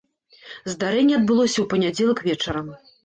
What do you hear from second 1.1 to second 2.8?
адбылося ў панядзелак вечарам.